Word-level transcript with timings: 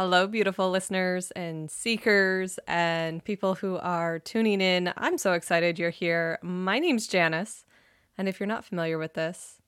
Hello, 0.00 0.28
beautiful 0.28 0.70
listeners 0.70 1.32
and 1.32 1.68
seekers 1.68 2.60
and 2.68 3.24
people 3.24 3.56
who 3.56 3.78
are 3.78 4.20
tuning 4.20 4.60
in. 4.60 4.92
I'm 4.96 5.18
so 5.18 5.32
excited 5.32 5.76
you're 5.76 5.90
here. 5.90 6.38
My 6.40 6.78
name's 6.78 7.08
Janice, 7.08 7.64
and 8.16 8.28
if 8.28 8.38
you're 8.38 8.46
not 8.46 8.64
familiar 8.64 8.96
with 8.96 9.14
this, 9.14 9.60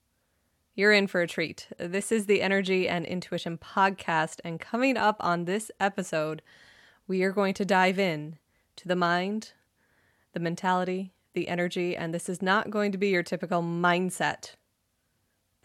you're 0.73 0.93
in 0.93 1.07
for 1.07 1.19
a 1.19 1.27
treat. 1.27 1.67
This 1.77 2.13
is 2.13 2.27
the 2.27 2.41
Energy 2.41 2.87
and 2.87 3.05
Intuition 3.05 3.57
podcast, 3.57 4.39
and 4.45 4.57
coming 4.57 4.95
up 4.95 5.17
on 5.19 5.43
this 5.43 5.69
episode, 5.81 6.41
we 7.09 7.23
are 7.23 7.33
going 7.33 7.53
to 7.55 7.65
dive 7.65 7.99
in 7.99 8.37
to 8.77 8.87
the 8.87 8.95
mind, 8.95 9.51
the 10.31 10.39
mentality, 10.39 11.11
the 11.33 11.49
energy, 11.49 11.93
and 11.93 12.13
this 12.13 12.29
is 12.29 12.41
not 12.41 12.69
going 12.69 12.93
to 12.93 12.97
be 12.97 13.09
your 13.09 13.21
typical 13.21 13.61
mindset 13.61 14.55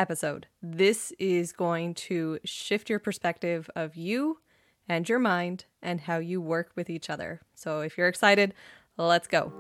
episode. 0.01 0.49
This 0.61 1.13
is 1.21 1.53
going 1.53 1.95
to 1.95 2.41
shift 2.45 2.91
your 2.91 2.99
perspective 2.99 3.71
of 3.77 3.95
you 3.95 4.39
and 4.89 5.09
your 5.09 5.19
mind 5.19 5.65
and 5.83 6.03
how 6.03 6.19
you 6.19 6.41
work 6.41 6.71
with 6.75 6.91
each 6.91 7.11
other. 7.11 7.41
So 7.55 7.81
if 7.81 7.97
you're 7.97 8.09
excited, 8.09 8.55
let's 8.97 9.27
go. 9.27 9.53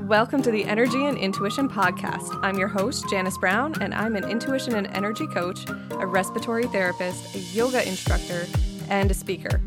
Welcome 0.00 0.42
to 0.42 0.50
the 0.50 0.64
Energy 0.64 1.06
and 1.06 1.18
Intuition 1.18 1.68
Podcast. 1.68 2.38
I'm 2.42 2.56
your 2.56 2.68
host, 2.68 3.08
Janice 3.08 3.36
Brown, 3.38 3.74
and 3.80 3.92
I'm 3.94 4.14
an 4.14 4.28
intuition 4.30 4.74
and 4.74 4.86
energy 4.88 5.26
coach, 5.26 5.66
a 5.90 6.06
respiratory 6.06 6.66
therapist, 6.66 7.34
a 7.34 7.38
yoga 7.38 7.84
instructor, 7.88 8.46
and 8.88 9.10
a 9.10 9.14
speaker. 9.14 9.60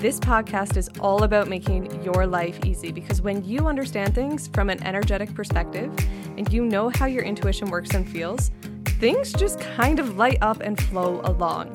This 0.00 0.18
podcast 0.18 0.78
is 0.78 0.88
all 0.98 1.24
about 1.24 1.46
making 1.46 2.02
your 2.02 2.26
life 2.26 2.64
easy 2.64 2.90
because 2.90 3.20
when 3.20 3.44
you 3.44 3.66
understand 3.66 4.14
things 4.14 4.48
from 4.48 4.70
an 4.70 4.82
energetic 4.82 5.34
perspective 5.34 5.92
and 6.38 6.50
you 6.50 6.64
know 6.64 6.88
how 6.88 7.04
your 7.04 7.22
intuition 7.22 7.68
works 7.68 7.90
and 7.90 8.08
feels, 8.08 8.50
things 8.98 9.30
just 9.30 9.60
kind 9.60 9.98
of 9.98 10.16
light 10.16 10.38
up 10.40 10.62
and 10.62 10.82
flow 10.84 11.20
along. 11.24 11.74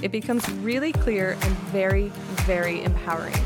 It 0.00 0.10
becomes 0.10 0.48
really 0.52 0.90
clear 0.90 1.32
and 1.32 1.52
very, 1.68 2.08
very 2.46 2.82
empowering. 2.82 3.36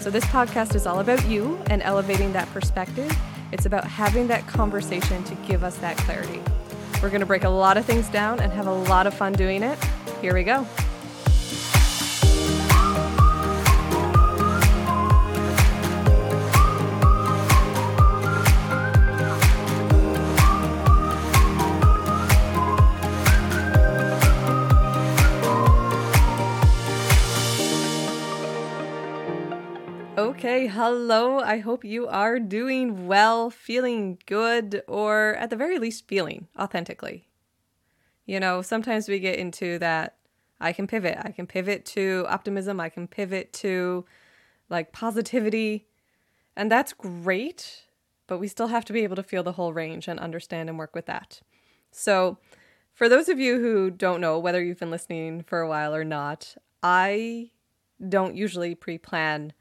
So, 0.00 0.08
this 0.08 0.24
podcast 0.24 0.74
is 0.74 0.86
all 0.86 1.00
about 1.00 1.22
you 1.26 1.60
and 1.68 1.82
elevating 1.82 2.32
that 2.32 2.48
perspective. 2.54 3.14
It's 3.52 3.66
about 3.66 3.84
having 3.84 4.28
that 4.28 4.46
conversation 4.46 5.22
to 5.24 5.34
give 5.46 5.62
us 5.62 5.76
that 5.76 5.98
clarity. 5.98 6.40
We're 7.02 7.10
going 7.10 7.20
to 7.20 7.26
break 7.26 7.44
a 7.44 7.50
lot 7.50 7.76
of 7.76 7.84
things 7.84 8.08
down 8.08 8.40
and 8.40 8.50
have 8.50 8.66
a 8.66 8.72
lot 8.72 9.06
of 9.06 9.12
fun 9.12 9.34
doing 9.34 9.62
it. 9.62 9.78
Here 10.22 10.32
we 10.32 10.42
go. 10.42 10.66
Hello. 30.66 31.38
I 31.38 31.58
hope 31.58 31.84
you 31.84 32.08
are 32.08 32.38
doing 32.38 33.06
well, 33.06 33.50
feeling 33.50 34.18
good, 34.26 34.82
or 34.88 35.34
at 35.36 35.50
the 35.50 35.56
very 35.56 35.78
least, 35.78 36.08
feeling 36.08 36.48
authentically. 36.58 37.28
You 38.26 38.40
know, 38.40 38.62
sometimes 38.62 39.08
we 39.08 39.18
get 39.20 39.38
into 39.38 39.78
that 39.78 40.16
I 40.60 40.72
can 40.72 40.86
pivot. 40.86 41.18
I 41.22 41.30
can 41.30 41.46
pivot 41.46 41.84
to 41.86 42.26
optimism. 42.28 42.80
I 42.80 42.88
can 42.88 43.06
pivot 43.06 43.52
to 43.54 44.04
like 44.68 44.92
positivity. 44.92 45.86
And 46.56 46.70
that's 46.70 46.92
great, 46.92 47.84
but 48.26 48.38
we 48.38 48.48
still 48.48 48.66
have 48.66 48.84
to 48.86 48.92
be 48.92 49.04
able 49.04 49.16
to 49.16 49.22
feel 49.22 49.42
the 49.42 49.52
whole 49.52 49.72
range 49.72 50.08
and 50.08 50.18
understand 50.18 50.68
and 50.68 50.78
work 50.78 50.94
with 50.94 51.06
that. 51.06 51.40
So, 51.90 52.38
for 52.92 53.08
those 53.08 53.28
of 53.28 53.38
you 53.38 53.60
who 53.60 53.90
don't 53.90 54.20
know 54.20 54.38
whether 54.40 54.62
you've 54.62 54.80
been 54.80 54.90
listening 54.90 55.44
for 55.44 55.60
a 55.60 55.68
while 55.68 55.94
or 55.94 56.04
not, 56.04 56.56
I 56.82 57.50
don't 58.06 58.36
usually 58.36 58.74
pre 58.74 58.98
plan 58.98 59.52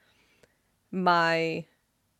my 0.91 1.65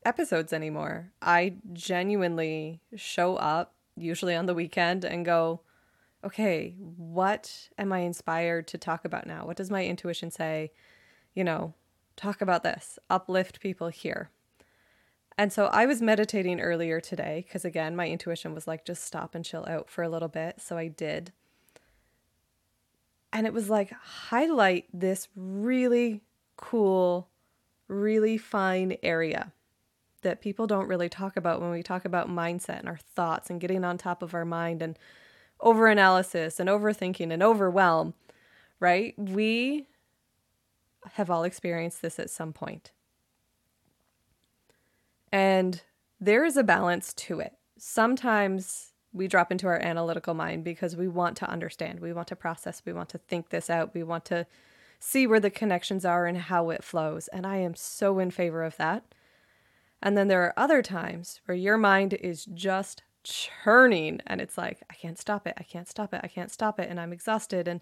episodes 0.05 0.53
anymore. 0.53 1.11
I 1.21 1.55
genuinely 1.73 2.81
show 2.95 3.35
up, 3.35 3.75
usually 3.95 4.35
on 4.35 4.45
the 4.45 4.53
weekend, 4.53 5.03
and 5.03 5.25
go, 5.25 5.61
okay, 6.23 6.75
what 6.77 7.69
am 7.77 7.93
I 7.93 7.99
inspired 7.99 8.67
to 8.69 8.77
talk 8.77 9.05
about 9.05 9.27
now? 9.27 9.45
What 9.45 9.57
does 9.57 9.69
my 9.69 9.85
intuition 9.85 10.31
say? 10.31 10.71
You 11.33 11.43
know, 11.43 11.73
talk 12.15 12.41
about 12.41 12.63
this, 12.63 12.97
uplift 13.09 13.59
people 13.59 13.89
here. 13.89 14.31
And 15.37 15.53
so 15.53 15.67
I 15.67 15.85
was 15.85 16.01
meditating 16.01 16.59
earlier 16.59 16.99
today 16.99 17.45
because, 17.45 17.63
again, 17.63 17.95
my 17.95 18.07
intuition 18.07 18.55
was 18.55 18.65
like, 18.65 18.85
just 18.85 19.03
stop 19.03 19.35
and 19.35 19.45
chill 19.45 19.65
out 19.67 19.89
for 19.89 20.03
a 20.03 20.09
little 20.09 20.27
bit. 20.27 20.59
So 20.59 20.77
I 20.77 20.87
did. 20.87 21.31
And 23.31 23.45
it 23.45 23.53
was 23.53 23.69
like, 23.69 23.91
highlight 23.91 24.85
this 24.91 25.27
really 25.35 26.23
cool 26.55 27.29
really 27.87 28.37
fine 28.37 28.97
area 29.03 29.53
that 30.21 30.41
people 30.41 30.67
don't 30.67 30.87
really 30.87 31.09
talk 31.09 31.37
about 31.37 31.61
when 31.61 31.71
we 31.71 31.83
talk 31.83 32.05
about 32.05 32.29
mindset 32.29 32.79
and 32.79 32.89
our 32.89 32.97
thoughts 32.97 33.49
and 33.49 33.61
getting 33.61 33.83
on 33.83 33.97
top 33.97 34.21
of 34.21 34.33
our 34.33 34.45
mind 34.45 34.81
and 34.81 34.97
overanalysis 35.61 36.59
and 36.59 36.69
overthinking 36.69 37.31
and 37.31 37.43
overwhelm, 37.43 38.13
right? 38.79 39.13
We 39.17 39.87
have 41.13 41.29
all 41.29 41.43
experienced 41.43 42.01
this 42.01 42.19
at 42.19 42.29
some 42.29 42.53
point. 42.53 42.91
And 45.31 45.81
there 46.19 46.45
is 46.45 46.57
a 46.57 46.63
balance 46.63 47.13
to 47.13 47.39
it. 47.39 47.53
Sometimes 47.77 48.93
we 49.13 49.27
drop 49.27 49.51
into 49.51 49.67
our 49.67 49.79
analytical 49.79 50.33
mind 50.33 50.63
because 50.63 50.95
we 50.95 51.07
want 51.07 51.37
to 51.37 51.49
understand, 51.49 51.99
we 51.99 52.13
want 52.13 52.27
to 52.29 52.35
process, 52.35 52.81
we 52.85 52.93
want 52.93 53.09
to 53.09 53.17
think 53.17 53.49
this 53.49 53.69
out, 53.69 53.93
we 53.93 54.03
want 54.03 54.25
to 54.25 54.45
see 54.99 55.27
where 55.27 55.39
the 55.39 55.49
connections 55.49 56.05
are 56.05 56.25
and 56.25 56.37
how 56.37 56.69
it 56.69 56.83
flows. 56.83 57.27
And 57.29 57.45
I 57.45 57.57
am 57.57 57.75
so 57.75 58.19
in 58.19 58.31
favor 58.31 58.63
of 58.63 58.77
that. 58.77 59.03
And 60.01 60.17
then 60.17 60.27
there 60.27 60.43
are 60.43 60.53
other 60.57 60.81
times 60.81 61.41
where 61.45 61.57
your 61.57 61.77
mind 61.77 62.13
is 62.13 62.45
just 62.45 63.03
churning 63.23 64.21
and 64.27 64.39
it's 64.39 64.57
like, 64.57 64.83
I 64.89 64.93
can't 64.93 65.19
stop 65.19 65.47
it. 65.47 65.55
I 65.57 65.63
can't 65.63 65.87
stop 65.87 66.13
it. 66.13 66.21
I 66.23 66.27
can't 66.27 66.51
stop 66.51 66.79
it. 66.79 66.89
And 66.89 66.99
I'm 66.99 67.13
exhausted. 67.13 67.67
And, 67.67 67.81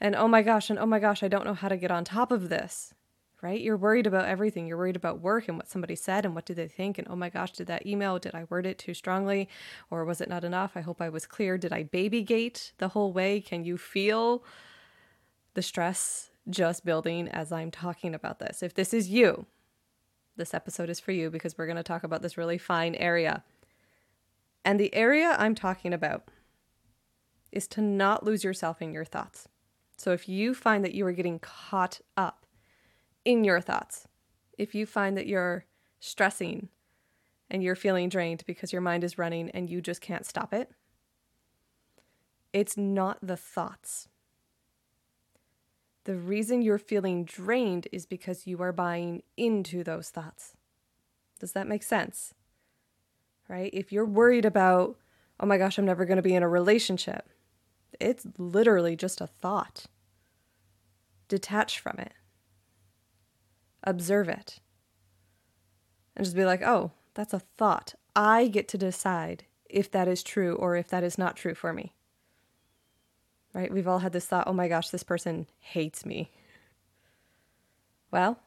and 0.00 0.16
oh 0.16 0.28
my 0.28 0.42
gosh, 0.42 0.70
and 0.70 0.78
oh 0.78 0.86
my 0.86 0.98
gosh, 0.98 1.22
I 1.22 1.28
don't 1.28 1.44
know 1.44 1.54
how 1.54 1.68
to 1.68 1.76
get 1.76 1.90
on 1.90 2.04
top 2.04 2.32
of 2.32 2.48
this. 2.48 2.94
Right? 3.42 3.60
You're 3.60 3.76
worried 3.76 4.06
about 4.06 4.24
everything. 4.24 4.66
You're 4.66 4.78
worried 4.78 4.96
about 4.96 5.20
work 5.20 5.48
and 5.48 5.58
what 5.58 5.68
somebody 5.68 5.94
said 5.96 6.24
and 6.24 6.34
what 6.34 6.46
do 6.46 6.54
they 6.54 6.66
think. 6.66 6.98
And 6.98 7.06
oh 7.10 7.16
my 7.16 7.28
gosh, 7.28 7.52
did 7.52 7.66
that 7.66 7.86
email, 7.86 8.18
did 8.18 8.34
I 8.34 8.44
word 8.48 8.64
it 8.64 8.78
too 8.78 8.94
strongly 8.94 9.50
or 9.90 10.06
was 10.06 10.22
it 10.22 10.30
not 10.30 10.44
enough? 10.44 10.72
I 10.76 10.80
hope 10.80 11.02
I 11.02 11.10
was 11.10 11.26
clear. 11.26 11.58
Did 11.58 11.70
I 11.70 11.82
baby 11.82 12.22
gate 12.22 12.72
the 12.78 12.88
whole 12.88 13.12
way? 13.12 13.42
Can 13.42 13.62
you 13.62 13.76
feel 13.76 14.42
the 15.52 15.60
stress 15.60 16.30
just 16.48 16.84
building 16.84 17.28
as 17.28 17.52
I'm 17.52 17.70
talking 17.70 18.14
about 18.14 18.38
this. 18.38 18.62
If 18.62 18.74
this 18.74 18.92
is 18.92 19.08
you, 19.08 19.46
this 20.36 20.54
episode 20.54 20.90
is 20.90 21.00
for 21.00 21.12
you 21.12 21.30
because 21.30 21.56
we're 21.56 21.66
going 21.66 21.76
to 21.76 21.82
talk 21.82 22.04
about 22.04 22.22
this 22.22 22.36
really 22.36 22.58
fine 22.58 22.94
area. 22.94 23.42
And 24.64 24.78
the 24.78 24.94
area 24.94 25.36
I'm 25.38 25.54
talking 25.54 25.92
about 25.92 26.28
is 27.52 27.66
to 27.68 27.80
not 27.80 28.24
lose 28.24 28.42
yourself 28.42 28.82
in 28.82 28.92
your 28.92 29.04
thoughts. 29.04 29.48
So 29.96 30.12
if 30.12 30.28
you 30.28 30.54
find 30.54 30.84
that 30.84 30.94
you 30.94 31.06
are 31.06 31.12
getting 31.12 31.38
caught 31.38 32.00
up 32.16 32.46
in 33.24 33.44
your 33.44 33.60
thoughts, 33.60 34.08
if 34.58 34.74
you 34.74 34.86
find 34.86 35.16
that 35.16 35.26
you're 35.26 35.66
stressing 36.00 36.68
and 37.48 37.62
you're 37.62 37.76
feeling 37.76 38.08
drained 38.08 38.42
because 38.46 38.72
your 38.72 38.82
mind 38.82 39.04
is 39.04 39.18
running 39.18 39.50
and 39.50 39.70
you 39.70 39.80
just 39.80 40.00
can't 40.00 40.26
stop 40.26 40.52
it, 40.52 40.70
it's 42.52 42.76
not 42.76 43.18
the 43.22 43.36
thoughts 43.36 44.08
the 46.04 46.14
reason 46.14 46.62
you're 46.62 46.78
feeling 46.78 47.24
drained 47.24 47.88
is 47.90 48.06
because 48.06 48.46
you 48.46 48.60
are 48.60 48.72
buying 48.72 49.22
into 49.36 49.82
those 49.82 50.10
thoughts. 50.10 50.54
Does 51.40 51.52
that 51.52 51.66
make 51.66 51.82
sense? 51.82 52.34
Right? 53.48 53.70
If 53.72 53.90
you're 53.90 54.04
worried 54.04 54.44
about, 54.44 54.96
oh 55.40 55.46
my 55.46 55.58
gosh, 55.58 55.78
I'm 55.78 55.84
never 55.84 56.04
going 56.04 56.16
to 56.16 56.22
be 56.22 56.34
in 56.34 56.42
a 56.42 56.48
relationship, 56.48 57.28
it's 58.00 58.26
literally 58.38 58.96
just 58.96 59.20
a 59.20 59.26
thought. 59.26 59.86
Detach 61.28 61.80
from 61.80 61.98
it, 61.98 62.12
observe 63.82 64.28
it, 64.28 64.60
and 66.16 66.24
just 66.24 66.36
be 66.36 66.44
like, 66.44 66.62
oh, 66.62 66.92
that's 67.14 67.32
a 67.32 67.40
thought. 67.40 67.94
I 68.14 68.48
get 68.48 68.68
to 68.68 68.78
decide 68.78 69.44
if 69.70 69.90
that 69.90 70.06
is 70.06 70.22
true 70.22 70.54
or 70.56 70.76
if 70.76 70.88
that 70.88 71.02
is 71.02 71.16
not 71.16 71.36
true 71.36 71.54
for 71.54 71.72
me 71.72 71.94
right? 73.54 73.72
We've 73.72 73.88
all 73.88 74.00
had 74.00 74.12
this 74.12 74.26
thought, 74.26 74.46
oh 74.46 74.52
my 74.52 74.68
gosh, 74.68 74.90
this 74.90 75.04
person 75.04 75.46
hates 75.60 76.04
me. 76.04 76.30
Well, 78.10 78.38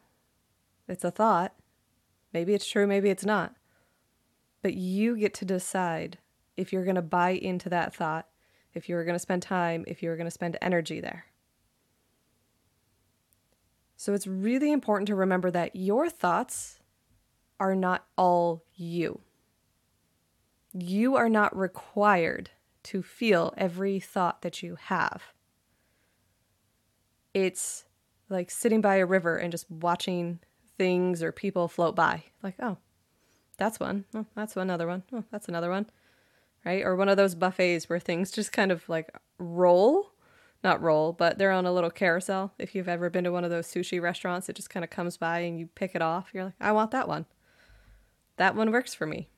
it's 0.87 1.03
a 1.03 1.11
thought. 1.11 1.53
Maybe 2.33 2.53
it's 2.53 2.67
true, 2.67 2.85
maybe 2.85 3.09
it's 3.09 3.25
not. 3.25 3.55
But 4.61 4.75
you 4.75 5.17
get 5.17 5.33
to 5.35 5.45
decide 5.45 6.17
if 6.57 6.73
you're 6.73 6.83
going 6.83 6.95
to 6.95 7.01
buy 7.01 7.31
into 7.31 7.69
that 7.69 7.95
thought, 7.95 8.27
if 8.73 8.89
you're 8.89 9.05
going 9.05 9.15
to 9.15 9.19
spend 9.19 9.41
time, 9.41 9.85
if 9.87 10.03
you're 10.03 10.17
going 10.17 10.27
to 10.27 10.31
spend 10.31 10.57
energy 10.61 10.99
there. 10.99 11.25
So 13.95 14.13
it's 14.13 14.27
really 14.27 14.71
important 14.71 15.07
to 15.07 15.15
remember 15.15 15.49
that 15.51 15.75
your 15.75 16.09
thoughts 16.09 16.79
are 17.59 17.75
not 17.75 18.05
all 18.17 18.63
you. 18.75 19.21
You 20.73 21.15
are 21.15 21.29
not 21.29 21.57
required 21.57 22.51
to 22.87 23.03
feel 23.03 23.53
every 23.57 23.99
thought 23.99 24.41
that 24.43 24.63
you 24.63 24.77
have. 24.79 25.23
It's 27.33 27.85
like 28.29 28.49
sitting 28.49 28.81
by 28.81 28.95
a 28.95 29.05
river 29.05 29.35
and 29.35 29.51
just 29.51 29.69
watching 29.69 30.39
things 30.77 31.21
or 31.21 31.31
people 31.31 31.67
float 31.67 31.95
by. 31.95 32.23
Like, 32.41 32.55
oh, 32.61 32.77
that's 33.57 33.79
one. 33.79 34.05
Oh, 34.13 34.25
that's 34.35 34.55
another 34.55 34.87
one. 34.87 35.03
Oh, 35.11 35.25
that's 35.31 35.49
another 35.49 35.69
one. 35.69 35.87
Right? 36.65 36.83
Or 36.83 36.95
one 36.95 37.09
of 37.09 37.17
those 37.17 37.35
buffets 37.35 37.89
where 37.89 37.99
things 37.99 38.31
just 38.31 38.53
kind 38.53 38.71
of 38.71 38.87
like 38.87 39.09
roll. 39.37 40.11
Not 40.63 40.81
roll, 40.81 41.13
but 41.13 41.37
they're 41.37 41.51
on 41.51 41.65
a 41.65 41.73
little 41.73 41.91
carousel. 41.91 42.53
If 42.57 42.73
you've 42.73 42.89
ever 42.89 43.09
been 43.09 43.25
to 43.25 43.31
one 43.31 43.43
of 43.43 43.51
those 43.51 43.67
sushi 43.67 44.01
restaurants, 44.01 44.49
it 44.49 44.55
just 44.55 44.69
kind 44.69 44.83
of 44.83 44.89
comes 44.89 45.15
by 45.15 45.39
and 45.39 45.59
you 45.59 45.67
pick 45.75 45.93
it 45.93 46.01
off. 46.01 46.29
You're 46.33 46.45
like, 46.45 46.55
I 46.59 46.71
want 46.71 46.91
that 46.91 47.07
one. 47.07 47.25
That 48.37 48.55
one 48.55 48.71
works 48.71 48.93
for 48.93 49.05
me. 49.05 49.29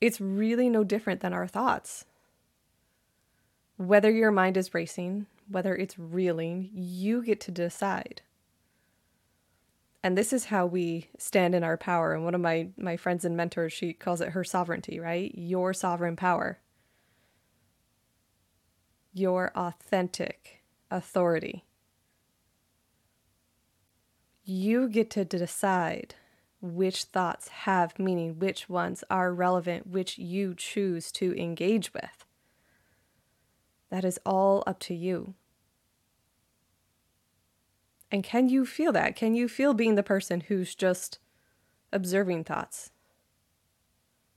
It's 0.00 0.20
really 0.20 0.68
no 0.68 0.84
different 0.84 1.20
than 1.20 1.32
our 1.32 1.46
thoughts. 1.46 2.06
Whether 3.76 4.10
your 4.10 4.30
mind 4.30 4.56
is 4.56 4.74
racing, 4.74 5.26
whether 5.48 5.74
it's 5.74 5.98
reeling, 5.98 6.70
you 6.72 7.22
get 7.22 7.40
to 7.42 7.50
decide. 7.50 8.22
And 10.02 10.16
this 10.16 10.32
is 10.32 10.46
how 10.46 10.64
we 10.64 11.08
stand 11.18 11.54
in 11.54 11.62
our 11.62 11.76
power. 11.76 12.14
And 12.14 12.24
one 12.24 12.34
of 12.34 12.40
my, 12.40 12.68
my 12.78 12.96
friends 12.96 13.24
and 13.24 13.36
mentors, 13.36 13.72
she 13.72 13.92
calls 13.92 14.20
it 14.20 14.30
her 14.30 14.44
sovereignty, 14.44 14.98
right? 14.98 15.32
Your 15.34 15.74
sovereign 15.74 16.16
power. 16.16 16.58
Your 19.12 19.52
authentic 19.54 20.62
authority. 20.90 21.64
You 24.44 24.88
get 24.88 25.10
to 25.10 25.24
decide 25.24 26.14
which 26.60 27.04
thoughts 27.04 27.48
have 27.48 27.98
meaning, 27.98 28.38
which 28.38 28.68
ones 28.68 29.02
are 29.10 29.32
relevant, 29.32 29.86
which 29.86 30.18
you 30.18 30.54
choose 30.54 31.10
to 31.12 31.34
engage 31.40 31.94
with. 31.94 32.24
That 33.90 34.04
is 34.04 34.20
all 34.24 34.62
up 34.66 34.78
to 34.80 34.94
you. 34.94 35.34
And 38.12 38.22
can 38.22 38.48
you 38.48 38.66
feel 38.66 38.92
that? 38.92 39.16
Can 39.16 39.34
you 39.34 39.48
feel 39.48 39.72
being 39.72 39.94
the 39.94 40.02
person 40.02 40.42
who's 40.42 40.74
just 40.74 41.18
observing 41.92 42.44
thoughts? 42.44 42.90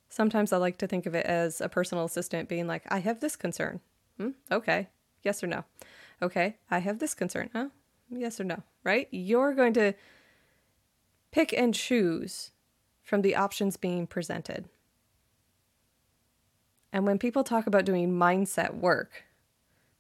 Sometimes 0.10 0.54
I 0.54 0.58
like 0.58 0.78
to 0.78 0.88
think 0.88 1.06
of 1.06 1.16
it 1.16 1.26
as 1.26 1.60
a 1.60 1.68
personal 1.68 2.06
assistant 2.06 2.48
being 2.48 2.68
like, 2.68 2.84
I 2.88 3.00
have 3.00 3.19
this 3.19 3.36
concern. 3.36 3.80
Hmm? 4.18 4.30
Okay. 4.52 4.90
Yes 5.24 5.44
or 5.44 5.48
no? 5.48 5.64
Okay. 6.22 6.58
I 6.69 6.80
have 6.80 7.00
this 7.00 7.16
concern. 7.16 7.50
Huh? 7.52 7.69
Yes 8.12 8.40
or 8.40 8.44
no? 8.44 8.62
Right? 8.84 9.08
You're 9.10 9.56
going 9.56 9.74
to 9.74 9.94
pick 11.33 11.51
and 11.51 11.74
choose 11.74 12.51
from 13.01 13.24
the 13.24 13.35
options 13.35 13.75
being 13.75 14.06
presented. 14.06 14.69
And 16.94 17.06
when 17.06 17.18
people 17.18 17.44
talk 17.44 17.65
about 17.65 17.85
doing 17.85 18.13
mindset 18.13 18.75
work, 18.75 19.24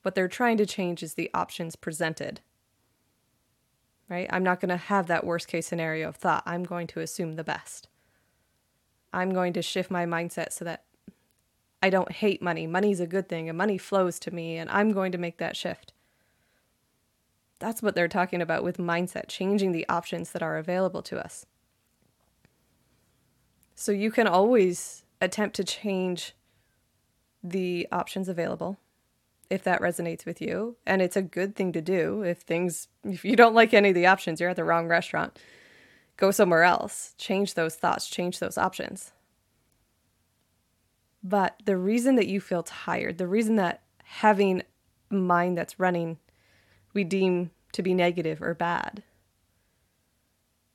what 0.03 0.13
they're 0.13 0.27
trying 0.27 0.57
to 0.57 0.65
change 0.65 1.01
is 1.01 1.15
the 1.15 1.31
options 1.33 1.75
presented. 1.75 2.41
Right? 4.07 4.27
I'm 4.29 4.43
not 4.43 4.59
going 4.59 4.69
to 4.69 4.77
have 4.77 5.07
that 5.07 5.25
worst 5.25 5.47
case 5.47 5.65
scenario 5.65 6.07
of 6.07 6.17
thought. 6.17 6.43
I'm 6.45 6.63
going 6.63 6.85
to 6.87 6.99
assume 6.99 7.33
the 7.33 7.43
best. 7.43 7.87
I'm 9.11 9.33
going 9.33 9.53
to 9.53 9.63
shift 9.63 9.89
my 9.89 10.05
mindset 10.05 10.53
so 10.53 10.63
that 10.65 10.83
I 11.81 11.89
don't 11.89 12.11
hate 12.11 12.43
money. 12.43 12.67
Money's 12.67 12.99
a 12.99 13.07
good 13.07 13.27
thing 13.27 13.49
and 13.49 13.57
money 13.57 13.79
flows 13.79 14.19
to 14.19 14.31
me, 14.31 14.57
and 14.57 14.69
I'm 14.69 14.91
going 14.91 15.11
to 15.13 15.17
make 15.17 15.39
that 15.39 15.57
shift. 15.57 15.93
That's 17.63 17.81
what 17.81 17.95
they're 17.95 18.09
talking 18.09 18.41
about 18.41 18.61
with 18.61 18.77
mindset, 18.77 19.29
changing 19.29 19.71
the 19.71 19.87
options 19.87 20.33
that 20.33 20.43
are 20.43 20.57
available 20.57 21.01
to 21.03 21.17
us. 21.17 21.45
So 23.73 23.93
you 23.93 24.11
can 24.11 24.27
always 24.27 25.05
attempt 25.21 25.55
to 25.55 25.63
change 25.63 26.33
the 27.41 27.87
options 27.89 28.27
available 28.27 28.79
if 29.49 29.63
that 29.63 29.79
resonates 29.79 30.25
with 30.25 30.41
you. 30.41 30.75
And 30.85 31.01
it's 31.01 31.15
a 31.15 31.21
good 31.21 31.55
thing 31.55 31.71
to 31.71 31.79
do 31.79 32.21
if 32.21 32.39
things, 32.39 32.89
if 33.05 33.23
you 33.23 33.37
don't 33.37 33.55
like 33.55 33.73
any 33.73 33.89
of 33.89 33.95
the 33.95 34.07
options, 34.07 34.41
you're 34.41 34.49
at 34.49 34.57
the 34.57 34.65
wrong 34.65 34.89
restaurant. 34.89 35.39
Go 36.17 36.31
somewhere 36.31 36.63
else, 36.63 37.15
change 37.17 37.53
those 37.53 37.75
thoughts, 37.75 38.09
change 38.09 38.39
those 38.39 38.57
options. 38.57 39.13
But 41.23 41.61
the 41.63 41.77
reason 41.77 42.17
that 42.17 42.27
you 42.27 42.41
feel 42.41 42.63
tired, 42.63 43.19
the 43.19 43.27
reason 43.29 43.55
that 43.55 43.83
having 44.03 44.63
mind 45.09 45.57
that's 45.57 45.79
running 45.79 46.17
we 46.93 47.03
deem 47.03 47.51
to 47.73 47.81
be 47.81 47.93
negative 47.93 48.41
or 48.41 48.53
bad 48.53 49.03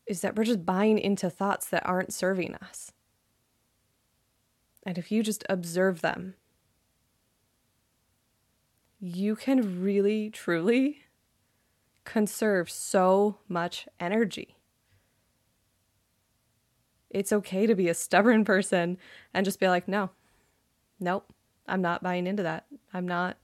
is 0.06 0.23
that 0.23 0.35
we're 0.35 0.44
just 0.44 0.65
buying 0.65 0.99
into 0.99 1.29
thoughts 1.29 1.69
that 1.69 1.87
aren't 1.87 2.12
serving 2.12 2.55
us. 2.56 2.93
And 4.85 4.97
if 4.97 5.12
you 5.12 5.23
just 5.23 5.44
observe 5.50 6.00
them, 6.00 6.35
you 8.99 9.37
can 9.37 9.82
really, 9.82 10.31
truly 10.31 11.03
conserve 12.05 12.70
so 12.70 13.37
much 13.49 13.87
energy. 14.00 14.56
It's 17.11 17.32
okay 17.32 17.67
to 17.67 17.75
be 17.75 17.88
a 17.88 17.94
stubborn 17.94 18.44
person 18.44 18.97
and 19.35 19.44
just 19.44 19.61
be 19.61 19.69
like, 19.69 19.88
no, 19.88 20.11
nope, 20.99 21.32
I'm 21.67 21.82
not 21.82 22.03
buying 22.03 22.26
into 22.26 22.43
that. 22.43 22.65
I'm 22.94 23.06
not 23.06 23.37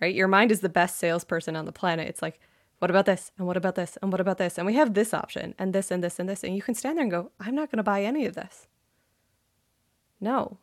right? 0.00 0.14
Your 0.14 0.28
mind 0.28 0.50
is 0.50 0.60
the 0.60 0.68
best 0.68 0.98
salesperson 0.98 1.56
on 1.56 1.64
the 1.64 1.72
planet. 1.72 2.08
It's 2.08 2.22
like, 2.22 2.40
what 2.78 2.90
about 2.90 3.04
this? 3.04 3.30
And 3.36 3.46
what 3.46 3.56
about 3.56 3.74
this? 3.74 3.98
And 4.00 4.10
what 4.10 4.20
about 4.20 4.38
this? 4.38 4.56
And 4.56 4.66
we 4.66 4.74
have 4.74 4.94
this 4.94 5.12
option 5.12 5.54
and 5.58 5.74
this 5.74 5.90
and 5.90 6.02
this 6.02 6.18
and 6.18 6.28
this. 6.28 6.42
And 6.42 6.56
you 6.56 6.62
can 6.62 6.74
stand 6.74 6.96
there 6.96 7.02
and 7.02 7.10
go, 7.10 7.30
I'm 7.38 7.54
not 7.54 7.70
going 7.70 7.76
to 7.76 7.82
buy 7.82 8.02
any 8.02 8.24
of 8.24 8.34
this. 8.34 8.66
No, 10.20 10.58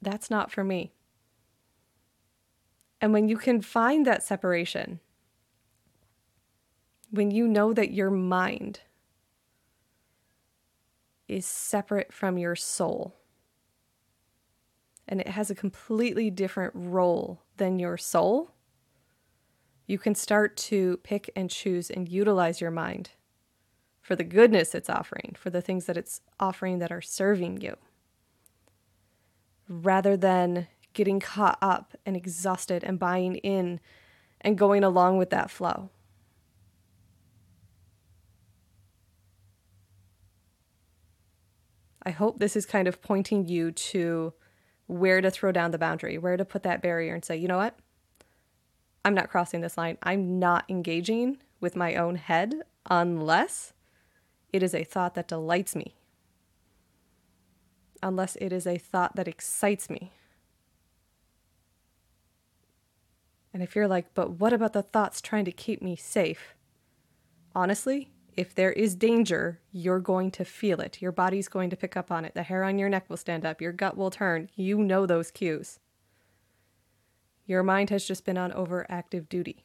that's 0.00 0.30
not 0.30 0.50
for 0.50 0.62
me. 0.62 0.92
And 3.00 3.12
when 3.12 3.28
you 3.28 3.36
can 3.36 3.60
find 3.60 4.06
that 4.06 4.22
separation, 4.22 5.00
when 7.10 7.30
you 7.30 7.48
know 7.48 7.72
that 7.72 7.92
your 7.92 8.10
mind 8.10 8.80
is 11.28 11.46
separate 11.46 12.12
from 12.12 12.38
your 12.38 12.54
soul, 12.54 13.16
and 15.12 15.20
it 15.20 15.28
has 15.28 15.50
a 15.50 15.54
completely 15.54 16.30
different 16.30 16.72
role 16.74 17.42
than 17.58 17.78
your 17.78 17.98
soul, 17.98 18.52
you 19.86 19.98
can 19.98 20.14
start 20.14 20.56
to 20.56 20.96
pick 21.02 21.28
and 21.36 21.50
choose 21.50 21.90
and 21.90 22.08
utilize 22.08 22.62
your 22.62 22.70
mind 22.70 23.10
for 24.00 24.16
the 24.16 24.24
goodness 24.24 24.74
it's 24.74 24.88
offering, 24.88 25.36
for 25.36 25.50
the 25.50 25.60
things 25.60 25.84
that 25.84 25.98
it's 25.98 26.22
offering 26.40 26.78
that 26.78 26.90
are 26.90 27.02
serving 27.02 27.60
you, 27.60 27.76
rather 29.68 30.16
than 30.16 30.66
getting 30.94 31.20
caught 31.20 31.58
up 31.60 31.94
and 32.06 32.16
exhausted 32.16 32.82
and 32.82 32.98
buying 32.98 33.34
in 33.34 33.80
and 34.40 34.56
going 34.56 34.82
along 34.82 35.18
with 35.18 35.28
that 35.28 35.50
flow. 35.50 35.90
I 42.02 42.12
hope 42.12 42.38
this 42.38 42.56
is 42.56 42.64
kind 42.64 42.88
of 42.88 43.02
pointing 43.02 43.46
you 43.46 43.72
to 43.72 44.32
where 44.92 45.20
to 45.20 45.30
throw 45.30 45.52
down 45.52 45.70
the 45.70 45.78
boundary, 45.78 46.18
where 46.18 46.36
to 46.36 46.44
put 46.44 46.62
that 46.62 46.82
barrier 46.82 47.14
and 47.14 47.24
say, 47.24 47.36
you 47.36 47.48
know 47.48 47.56
what? 47.56 47.76
I'm 49.04 49.14
not 49.14 49.30
crossing 49.30 49.60
this 49.60 49.76
line. 49.76 49.98
I'm 50.02 50.38
not 50.38 50.64
engaging 50.68 51.38
with 51.60 51.74
my 51.74 51.96
own 51.96 52.16
head 52.16 52.62
unless 52.88 53.72
it 54.52 54.62
is 54.62 54.74
a 54.74 54.84
thought 54.84 55.14
that 55.14 55.28
delights 55.28 55.74
me, 55.74 55.96
unless 58.02 58.36
it 58.36 58.52
is 58.52 58.66
a 58.66 58.78
thought 58.78 59.16
that 59.16 59.26
excites 59.26 59.90
me. 59.90 60.12
And 63.52 63.62
if 63.62 63.74
you're 63.74 63.88
like, 63.88 64.14
but 64.14 64.40
what 64.40 64.52
about 64.52 64.72
the 64.72 64.82
thoughts 64.82 65.20
trying 65.20 65.44
to 65.46 65.52
keep 65.52 65.82
me 65.82 65.96
safe? 65.96 66.54
Honestly, 67.54 68.11
if 68.36 68.54
there 68.54 68.72
is 68.72 68.94
danger, 68.94 69.60
you're 69.70 70.00
going 70.00 70.30
to 70.32 70.44
feel 70.44 70.80
it. 70.80 71.02
Your 71.02 71.12
body's 71.12 71.48
going 71.48 71.70
to 71.70 71.76
pick 71.76 71.96
up 71.96 72.10
on 72.10 72.24
it. 72.24 72.34
The 72.34 72.42
hair 72.42 72.64
on 72.64 72.78
your 72.78 72.88
neck 72.88 73.08
will 73.08 73.16
stand 73.16 73.44
up. 73.44 73.60
Your 73.60 73.72
gut 73.72 73.96
will 73.96 74.10
turn. 74.10 74.48
You 74.54 74.78
know 74.78 75.06
those 75.06 75.30
cues. 75.30 75.78
Your 77.46 77.62
mind 77.62 77.90
has 77.90 78.06
just 78.06 78.24
been 78.24 78.38
on 78.38 78.50
overactive 78.52 79.28
duty. 79.28 79.64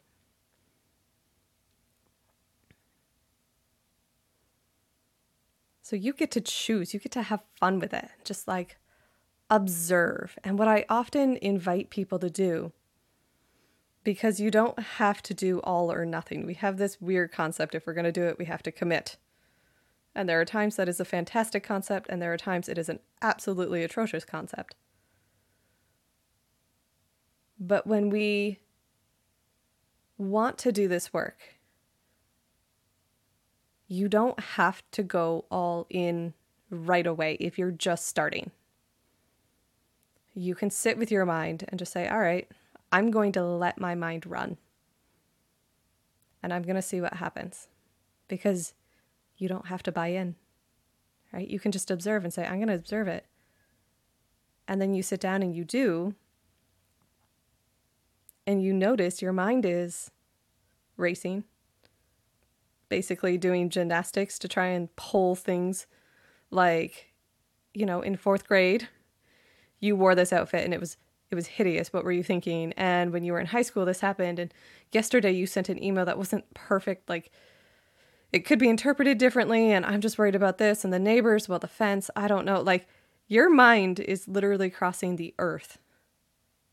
So 5.81 5.95
you 5.95 6.11
get 6.11 6.31
to 6.31 6.41
choose, 6.41 6.93
you 6.93 6.99
get 6.99 7.13
to 7.13 7.21
have 7.21 7.45
fun 7.57 7.79
with 7.79 7.93
it, 7.93 8.09
just 8.25 8.45
like 8.45 8.77
observe. 9.49 10.37
And 10.43 10.59
what 10.59 10.67
I 10.67 10.85
often 10.89 11.37
invite 11.37 11.89
people 11.89 12.19
to 12.19 12.29
do 12.29 12.73
because 14.07 14.39
you 14.39 14.49
don't 14.49 14.79
have 14.79 15.21
to 15.21 15.33
do 15.33 15.59
all 15.65 15.91
or 15.91 16.05
nothing. 16.05 16.45
We 16.45 16.53
have 16.53 16.77
this 16.77 17.01
weird 17.01 17.29
concept 17.29 17.75
if 17.75 17.85
we're 17.85 17.91
going 17.91 18.05
to 18.05 18.11
do 18.13 18.23
it, 18.23 18.39
we 18.39 18.45
have 18.45 18.63
to 18.63 18.71
commit. 18.71 19.17
And 20.15 20.29
there 20.29 20.39
are 20.39 20.45
times 20.45 20.77
that 20.77 20.87
is 20.87 21.01
a 21.01 21.03
fantastic 21.03 21.61
concept, 21.61 22.07
and 22.07 22.21
there 22.21 22.31
are 22.31 22.37
times 22.37 22.69
it 22.69 22.77
is 22.77 22.87
an 22.87 22.99
absolutely 23.21 23.83
atrocious 23.83 24.23
concept. 24.23 24.75
But 27.59 27.85
when 27.85 28.09
we 28.09 28.59
want 30.17 30.57
to 30.59 30.71
do 30.71 30.87
this 30.87 31.11
work, 31.11 31.39
you 33.89 34.07
don't 34.07 34.39
have 34.39 34.83
to 34.91 35.03
go 35.03 35.43
all 35.51 35.85
in 35.89 36.33
right 36.69 37.05
away 37.05 37.35
if 37.41 37.59
you're 37.59 37.71
just 37.71 38.07
starting. 38.07 38.51
you 40.37 40.53
can 40.53 40.69
sit 40.69 40.97
with 40.97 41.11
your 41.11 41.25
mind 41.25 41.65
and 41.67 41.79
just 41.79 41.91
say, 41.91 42.07
all 42.07 42.19
right, 42.19 42.47
I'm 42.91 43.11
going 43.11 43.31
to 43.33 43.43
let 43.43 43.79
my 43.79 43.95
mind 43.95 44.25
run. 44.25 44.57
And 46.41 46.53
I'm 46.53 46.63
going 46.63 46.75
to 46.75 46.81
see 46.81 47.01
what 47.01 47.15
happens 47.15 47.67
because 48.27 48.73
you 49.37 49.47
don't 49.47 49.67
have 49.67 49.83
to 49.83 49.91
buy 49.91 50.07
in, 50.07 50.35
right? 51.33 51.47
You 51.47 51.59
can 51.59 51.71
just 51.71 51.91
observe 51.91 52.23
and 52.23 52.33
say, 52.33 52.45
I'm 52.45 52.57
going 52.57 52.67
to 52.67 52.75
observe 52.75 53.07
it. 53.07 53.25
And 54.67 54.81
then 54.81 54.93
you 54.93 55.01
sit 55.01 55.19
down 55.19 55.41
and 55.41 55.55
you 55.55 55.63
do. 55.63 56.15
And 58.45 58.63
you 58.63 58.73
notice 58.73 59.21
your 59.21 59.33
mind 59.33 59.65
is 59.65 60.11
racing, 60.95 61.43
basically 62.87 63.37
doing 63.37 63.69
gymnastics 63.69 64.39
to 64.39 64.47
try 64.47 64.67
and 64.67 64.93
pull 64.95 65.35
things 65.35 65.85
like, 66.49 67.13
you 67.73 67.85
know, 67.85 68.01
in 68.01 68.15
fourth 68.15 68.47
grade, 68.47 68.87
you 69.79 69.95
wore 69.95 70.15
this 70.15 70.31
outfit 70.31 70.63
and 70.63 70.73
it 70.73 70.79
was 70.79 70.97
it 71.29 71.35
was 71.35 71.47
hideous. 71.47 71.91
What 71.91 72.03
were 72.03 72.11
you 72.11 72.23
thinking? 72.23 72.73
And 72.77 73.11
when 73.11 73.23
you 73.23 73.33
were 73.33 73.39
in 73.39 73.47
high 73.47 73.61
school, 73.61 73.85
this 73.85 73.99
happened. 73.99 74.39
And 74.39 74.53
yesterday, 74.91 75.31
you 75.31 75.45
sent 75.45 75.69
an 75.69 75.83
email 75.83 76.05
that 76.05 76.17
wasn't 76.17 76.53
perfect. 76.53 77.09
Like, 77.09 77.31
it 78.31 78.45
could 78.45 78.59
be 78.59 78.69
interpreted 78.69 79.17
differently. 79.17 79.71
And 79.71 79.85
I'm 79.85 80.01
just 80.01 80.17
worried 80.17 80.35
about 80.35 80.57
this. 80.57 80.83
And 80.83 80.93
the 80.93 80.99
neighbors, 80.99 81.49
well, 81.49 81.59
the 81.59 81.67
fence, 81.67 82.09
I 82.15 82.27
don't 82.27 82.45
know. 82.45 82.61
Like, 82.61 82.87
your 83.27 83.49
mind 83.49 83.99
is 83.99 84.27
literally 84.27 84.69
crossing 84.69 85.17
the 85.17 85.33
earth 85.37 85.79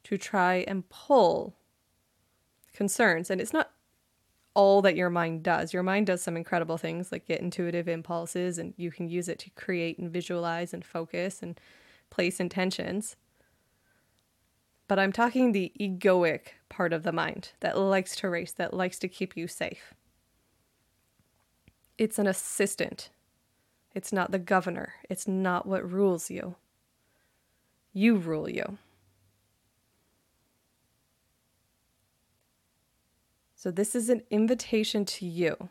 to 0.05 0.17
try 0.17 0.65
and 0.69 0.89
pull 0.89 1.57
concerns. 2.73 3.31
And 3.31 3.41
it's 3.41 3.53
not 3.53 3.71
all 4.55 4.83
that 4.83 4.97
your 4.97 5.11
mind 5.11 5.43
does. 5.43 5.73
Your 5.73 5.83
mind 5.83 6.07
does 6.07 6.23
some 6.23 6.37
incredible 6.37 6.79
things 6.79 7.11
like 7.11 7.27
get 7.27 7.41
intuitive 7.41 7.89
impulses, 7.89 8.57
and 8.57 8.73
you 8.77 8.91
can 8.93 9.09
use 9.09 9.29
it 9.29 9.41
to 9.41 9.51
create 9.51 9.99
and 9.99 10.13
visualize 10.13 10.73
and 10.73 10.85
focus 10.85 11.43
and 11.43 11.61
place 12.11 12.39
intentions. 12.39 13.17
But 14.87 14.99
I'm 14.99 15.13
talking 15.13 15.53
the 15.53 15.73
egoic 15.81 16.49
part 16.69 16.93
of 16.93 17.03
the 17.03 17.13
mind 17.13 17.53
that 17.61 17.79
likes 17.79 18.17
to 18.17 18.29
race, 18.29 18.53
that 18.53 18.75
likes 18.75 18.99
to 18.99 19.09
keep 19.09 19.37
you 19.37 19.49
safe. 19.49 19.95
It's 21.97 22.19
an 22.19 22.27
assistant. 22.27 23.11
It's 23.95 24.13
not 24.13 24.31
the 24.31 24.39
governor. 24.39 24.95
It's 25.09 25.29
not 25.29 25.67
what 25.67 25.91
rules 25.91 26.31
you. 26.31 26.57
You 27.93 28.17
rule 28.17 28.51
you. 28.51 28.79
So, 33.55 33.71
this 33.71 33.95
is 33.95 34.11
an 34.11 34.23
invitation 34.31 35.07
to 35.07 35.25
you 35.25 35.71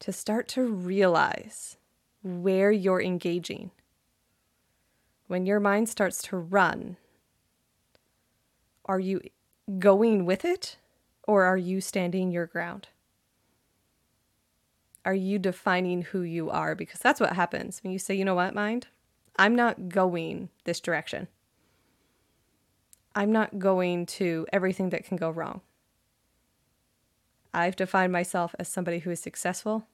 to 0.00 0.12
start 0.12 0.48
to 0.48 0.64
realize 0.64 1.76
where 2.22 2.72
you're 2.72 3.00
engaging. 3.00 3.70
When 5.28 5.46
your 5.46 5.60
mind 5.60 5.88
starts 5.88 6.22
to 6.24 6.36
run, 6.36 6.96
are 8.84 9.00
you 9.00 9.20
going 9.78 10.24
with 10.24 10.44
it 10.44 10.76
or 11.26 11.44
are 11.44 11.56
you 11.56 11.80
standing 11.80 12.30
your 12.30 12.46
ground? 12.46 12.88
Are 15.04 15.14
you 15.14 15.38
defining 15.38 16.02
who 16.02 16.22
you 16.22 16.50
are? 16.50 16.74
Because 16.74 17.00
that's 17.00 17.20
what 17.20 17.34
happens 17.34 17.80
when 17.82 17.92
you 17.92 17.98
say, 17.98 18.14
you 18.14 18.24
know 18.24 18.34
what, 18.34 18.54
mind? 18.54 18.88
I'm 19.36 19.54
not 19.54 19.88
going 19.88 20.48
this 20.64 20.80
direction. 20.80 21.28
I'm 23.14 23.30
not 23.30 23.58
going 23.58 24.06
to 24.06 24.46
everything 24.52 24.90
that 24.90 25.04
can 25.04 25.16
go 25.16 25.30
wrong. 25.30 25.60
I've 27.52 27.76
defined 27.76 28.12
myself 28.12 28.54
as 28.58 28.68
somebody 28.68 29.00
who 29.00 29.10
is 29.10 29.20
successful, 29.20 29.86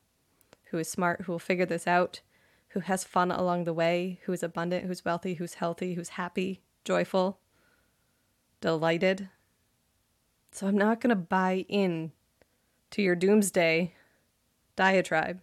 who 0.70 0.78
is 0.78 0.88
smart, 0.88 1.22
who 1.22 1.32
will 1.32 1.38
figure 1.38 1.66
this 1.66 1.86
out, 1.86 2.20
who 2.68 2.80
has 2.80 3.04
fun 3.04 3.30
along 3.30 3.64
the 3.64 3.74
way, 3.74 4.20
who 4.24 4.32
is 4.32 4.42
abundant, 4.42 4.86
who's 4.86 5.04
wealthy, 5.04 5.34
who's 5.34 5.54
healthy, 5.54 5.94
who's 5.94 6.10
happy, 6.10 6.62
joyful, 6.84 7.39
delighted. 8.60 9.28
So 10.52 10.66
I'm 10.66 10.78
not 10.78 11.00
going 11.00 11.10
to 11.10 11.16
buy 11.16 11.64
in 11.68 12.12
to 12.90 13.02
your 13.02 13.14
doomsday 13.14 13.94
diatribe. 14.76 15.40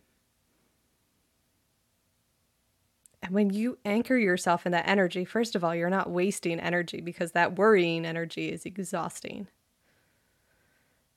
And 3.21 3.33
when 3.33 3.49
you 3.49 3.77
anchor 3.83 4.17
yourself 4.17 4.65
in 4.65 4.71
that 4.71 4.87
energy, 4.87 5.25
first 5.25 5.55
of 5.55 5.63
all, 5.63 5.75
you're 5.75 5.89
not 5.89 6.09
wasting 6.09 6.59
energy 6.59 7.01
because 7.01 7.31
that 7.33 7.57
worrying 7.57 8.05
energy 8.05 8.51
is 8.51 8.65
exhausting. 8.65 9.47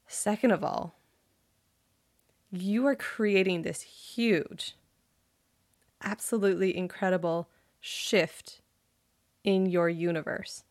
Second 0.06 0.50
of 0.50 0.64
all, 0.64 0.96
you 2.50 2.84
are 2.86 2.96
creating 2.96 3.62
this 3.62 3.82
huge, 3.82 4.74
absolutely 6.02 6.76
incredible 6.76 7.48
shift 7.80 8.60
in 9.44 9.66
your 9.66 9.88
universe. 9.88 10.64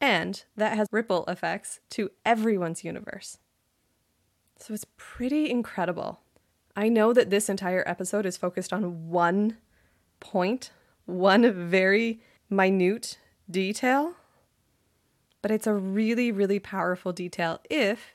And 0.00 0.44
that 0.56 0.76
has 0.76 0.88
ripple 0.92 1.24
effects 1.26 1.80
to 1.90 2.10
everyone's 2.24 2.84
universe. 2.84 3.38
So 4.58 4.74
it's 4.74 4.86
pretty 4.96 5.50
incredible. 5.50 6.20
I 6.76 6.88
know 6.88 7.12
that 7.12 7.30
this 7.30 7.48
entire 7.48 7.82
episode 7.86 8.26
is 8.26 8.36
focused 8.36 8.72
on 8.72 9.08
one 9.08 9.56
point, 10.20 10.70
one 11.06 11.68
very 11.68 12.20
minute 12.48 13.18
detail, 13.50 14.14
but 15.42 15.50
it's 15.50 15.66
a 15.66 15.74
really, 15.74 16.30
really 16.30 16.58
powerful 16.58 17.12
detail 17.12 17.60
if 17.68 18.14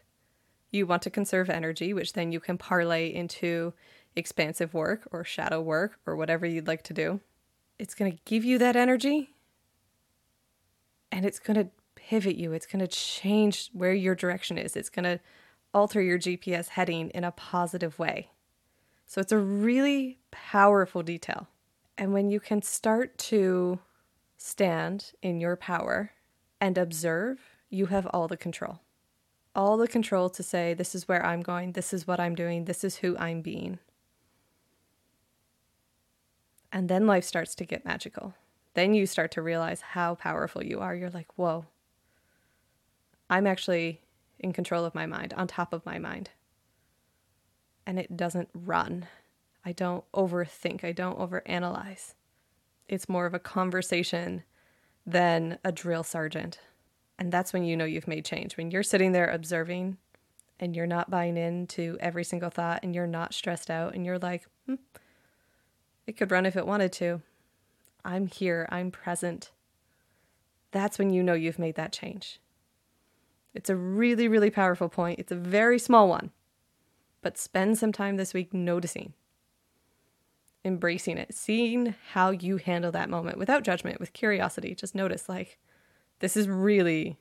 you 0.71 0.85
want 0.85 1.01
to 1.03 1.09
conserve 1.09 1.49
energy, 1.49 1.93
which 1.93 2.13
then 2.13 2.31
you 2.31 2.39
can 2.39 2.57
parlay 2.57 3.07
into 3.07 3.73
expansive 4.15 4.73
work 4.73 5.07
or 5.11 5.23
shadow 5.23 5.61
work 5.61 5.99
or 6.05 6.15
whatever 6.15 6.45
you'd 6.45 6.67
like 6.67 6.83
to 6.83 6.93
do. 6.93 7.19
It's 7.79 7.95
going 7.95 8.11
to 8.11 8.19
give 8.25 8.43
you 8.45 8.57
that 8.59 8.75
energy 8.75 9.29
and 11.13 11.27
it's 11.27 11.39
going 11.39 11.55
to 11.55 11.69
pivot 11.93 12.35
you. 12.35 12.53
It's 12.53 12.65
going 12.65 12.79
to 12.79 12.87
change 12.87 13.69
where 13.71 13.93
your 13.93 14.15
direction 14.15 14.57
is. 14.57 14.75
It's 14.75 14.89
going 14.89 15.03
to 15.03 15.19
alter 15.71 16.01
your 16.01 16.17
GPS 16.17 16.69
heading 16.69 17.11
in 17.11 17.23
a 17.23 17.31
positive 17.31 17.99
way. 17.99 18.31
So 19.05 19.21
it's 19.21 19.31
a 19.31 19.37
really 19.37 20.17
powerful 20.31 21.03
detail. 21.03 21.47
And 21.99 22.13
when 22.13 22.31
you 22.31 22.39
can 22.39 22.63
start 22.63 23.15
to 23.19 23.77
stand 24.37 25.11
in 25.21 25.39
your 25.39 25.55
power 25.55 26.13
and 26.59 26.79
observe, 26.79 27.39
you 27.69 27.85
have 27.87 28.07
all 28.07 28.27
the 28.27 28.35
control. 28.35 28.79
All 29.55 29.77
the 29.77 29.87
control 29.87 30.31
to 30.31 30.41
say, 30.41 30.73
this 30.73 30.95
is 30.95 31.07
where 31.07 31.23
I'm 31.23 31.41
going, 31.41 31.73
this 31.73 31.93
is 31.93 32.07
what 32.07 32.19
I'm 32.19 32.33
doing, 32.33 32.65
this 32.65 32.83
is 32.83 32.97
who 32.97 33.15
I'm 33.19 33.41
being. 33.41 33.77
And 36.71 36.89
then 36.89 37.05
life 37.05 37.23
starts 37.23 37.53
to 37.55 37.65
get 37.65 37.85
magical 37.85 38.33
then 38.73 38.93
you 38.93 39.05
start 39.05 39.31
to 39.31 39.41
realize 39.41 39.81
how 39.81 40.15
powerful 40.15 40.63
you 40.63 40.79
are. 40.79 40.95
You're 40.95 41.09
like, 41.09 41.27
whoa, 41.35 41.65
I'm 43.29 43.47
actually 43.47 44.01
in 44.39 44.53
control 44.53 44.85
of 44.85 44.95
my 44.95 45.05
mind, 45.05 45.33
on 45.33 45.47
top 45.47 45.73
of 45.73 45.85
my 45.85 45.99
mind. 45.99 46.29
And 47.85 47.99
it 47.99 48.15
doesn't 48.17 48.49
run. 48.53 49.07
I 49.65 49.71
don't 49.71 50.03
overthink, 50.13 50.83
I 50.83 50.91
don't 50.91 51.17
overanalyze. 51.17 52.13
It's 52.87 53.07
more 53.07 53.25
of 53.25 53.33
a 53.33 53.39
conversation 53.39 54.43
than 55.05 55.57
a 55.63 55.71
drill 55.71 56.03
sergeant. 56.03 56.59
And 57.17 57.31
that's 57.31 57.53
when 57.53 57.63
you 57.63 57.77
know 57.77 57.85
you've 57.85 58.07
made 58.07 58.25
change. 58.25 58.57
When 58.57 58.71
you're 58.71 58.83
sitting 58.83 59.11
there 59.11 59.29
observing 59.29 59.97
and 60.59 60.75
you're 60.75 60.87
not 60.87 61.09
buying 61.09 61.37
into 61.37 61.97
every 61.99 62.23
single 62.23 62.49
thought 62.49 62.81
and 62.83 62.93
you're 62.93 63.07
not 63.07 63.33
stressed 63.33 63.69
out 63.69 63.93
and 63.93 64.05
you're 64.05 64.19
like, 64.19 64.45
hmm, 64.65 64.75
it 66.05 66.17
could 66.17 66.31
run 66.31 66.45
if 66.45 66.55
it 66.55 66.67
wanted 66.67 66.91
to. 66.93 67.21
I'm 68.05 68.27
here, 68.27 68.67
I'm 68.69 68.91
present. 68.91 69.51
That's 70.71 70.97
when 70.97 71.11
you 71.11 71.23
know 71.23 71.33
you've 71.33 71.59
made 71.59 71.75
that 71.75 71.93
change. 71.93 72.39
It's 73.53 73.69
a 73.69 73.75
really, 73.75 74.27
really 74.27 74.49
powerful 74.49 74.89
point. 74.89 75.19
It's 75.19 75.31
a 75.31 75.35
very 75.35 75.77
small 75.77 76.09
one, 76.09 76.31
but 77.21 77.37
spend 77.37 77.77
some 77.77 77.91
time 77.91 78.17
this 78.17 78.33
week 78.33 78.53
noticing, 78.53 79.13
embracing 80.65 81.17
it, 81.17 81.33
seeing 81.33 81.95
how 82.13 82.31
you 82.31 82.57
handle 82.57 82.91
that 82.91 83.09
moment 83.09 83.37
without 83.37 83.63
judgment, 83.63 83.99
with 83.99 84.13
curiosity. 84.13 84.73
Just 84.73 84.95
notice, 84.95 85.29
like, 85.29 85.59
this 86.19 86.35
is 86.35 86.49
really 86.49 87.17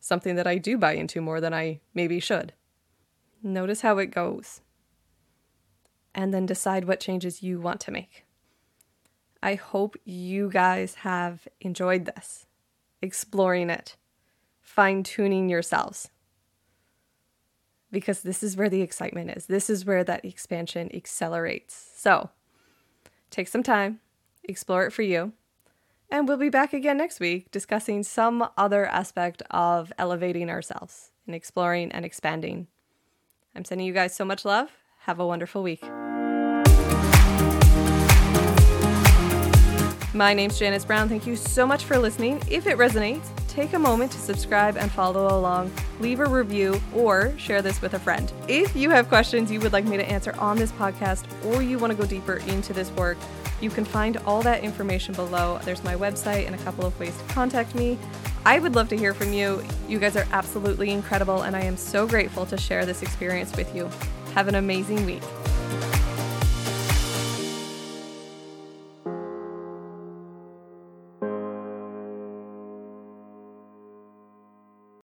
something 0.00 0.34
that 0.36 0.46
I 0.46 0.58
do 0.58 0.76
buy 0.76 0.92
into 0.92 1.20
more 1.20 1.40
than 1.40 1.54
I 1.54 1.80
maybe 1.94 2.20
should. 2.20 2.52
Notice 3.42 3.82
how 3.82 3.98
it 3.98 4.06
goes. 4.06 4.60
And 6.14 6.34
then 6.34 6.46
decide 6.46 6.86
what 6.86 7.00
changes 7.00 7.42
you 7.42 7.60
want 7.60 7.80
to 7.82 7.92
make. 7.92 8.24
I 9.42 9.54
hope 9.54 9.96
you 10.04 10.50
guys 10.50 10.96
have 10.96 11.46
enjoyed 11.60 12.06
this, 12.06 12.46
exploring 13.00 13.70
it, 13.70 13.96
fine 14.60 15.02
tuning 15.02 15.48
yourselves. 15.48 16.10
Because 17.90 18.20
this 18.20 18.42
is 18.42 18.56
where 18.56 18.68
the 18.68 18.82
excitement 18.82 19.30
is. 19.30 19.46
This 19.46 19.70
is 19.70 19.86
where 19.86 20.04
that 20.04 20.24
expansion 20.24 20.90
accelerates. 20.94 21.92
So 21.96 22.30
take 23.30 23.48
some 23.48 23.62
time, 23.62 24.00
explore 24.44 24.84
it 24.86 24.92
for 24.92 25.02
you, 25.02 25.32
and 26.10 26.26
we'll 26.26 26.36
be 26.36 26.48
back 26.48 26.72
again 26.72 26.96
next 26.98 27.20
week 27.20 27.50
discussing 27.50 28.02
some 28.02 28.48
other 28.56 28.86
aspect 28.86 29.42
of 29.50 29.92
elevating 29.98 30.50
ourselves 30.50 31.10
and 31.26 31.34
exploring 31.34 31.92
and 31.92 32.04
expanding. 32.04 32.66
I'm 33.54 33.64
sending 33.64 33.86
you 33.86 33.92
guys 33.92 34.14
so 34.14 34.24
much 34.24 34.44
love. 34.44 34.70
Have 35.00 35.20
a 35.20 35.26
wonderful 35.26 35.62
week. 35.62 35.82
My 40.18 40.34
name's 40.34 40.58
Janice 40.58 40.84
Brown. 40.84 41.08
Thank 41.08 41.28
you 41.28 41.36
so 41.36 41.64
much 41.64 41.84
for 41.84 41.96
listening. 41.96 42.42
If 42.50 42.66
it 42.66 42.76
resonates, 42.76 43.28
take 43.46 43.74
a 43.74 43.78
moment 43.78 44.10
to 44.10 44.18
subscribe 44.18 44.76
and 44.76 44.90
follow 44.90 45.28
along, 45.38 45.70
leave 46.00 46.18
a 46.18 46.26
review, 46.26 46.80
or 46.92 47.38
share 47.38 47.62
this 47.62 47.80
with 47.80 47.94
a 47.94 48.00
friend. 48.00 48.32
If 48.48 48.74
you 48.74 48.90
have 48.90 49.06
questions 49.06 49.48
you 49.48 49.60
would 49.60 49.72
like 49.72 49.84
me 49.84 49.96
to 49.96 50.04
answer 50.10 50.34
on 50.40 50.56
this 50.56 50.72
podcast, 50.72 51.24
or 51.46 51.62
you 51.62 51.78
want 51.78 51.92
to 51.92 51.96
go 51.96 52.04
deeper 52.04 52.38
into 52.48 52.72
this 52.72 52.90
work, 52.96 53.16
you 53.60 53.70
can 53.70 53.84
find 53.84 54.16
all 54.26 54.42
that 54.42 54.64
information 54.64 55.14
below. 55.14 55.60
There's 55.62 55.84
my 55.84 55.94
website 55.94 56.46
and 56.46 56.54
a 56.56 56.64
couple 56.64 56.84
of 56.84 56.98
ways 56.98 57.16
to 57.16 57.32
contact 57.32 57.76
me. 57.76 57.96
I 58.44 58.58
would 58.58 58.74
love 58.74 58.88
to 58.88 58.96
hear 58.96 59.14
from 59.14 59.32
you. 59.32 59.62
You 59.86 60.00
guys 60.00 60.16
are 60.16 60.26
absolutely 60.32 60.90
incredible, 60.90 61.42
and 61.42 61.54
I 61.54 61.60
am 61.60 61.76
so 61.76 62.08
grateful 62.08 62.44
to 62.46 62.56
share 62.58 62.84
this 62.84 63.02
experience 63.02 63.56
with 63.56 63.72
you. 63.72 63.88
Have 64.34 64.48
an 64.48 64.56
amazing 64.56 65.06
week. 65.06 65.22